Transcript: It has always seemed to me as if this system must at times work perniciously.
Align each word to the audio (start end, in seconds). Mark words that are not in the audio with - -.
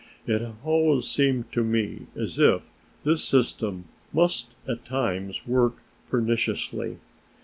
It 0.25 0.41
has 0.41 0.55
always 0.63 1.05
seemed 1.05 1.51
to 1.51 1.63
me 1.63 2.07
as 2.15 2.39
if 2.39 2.63
this 3.03 3.23
system 3.23 3.85
must 4.11 4.49
at 4.67 4.83
times 4.83 5.45
work 5.45 5.75
perniciously. 6.09 6.97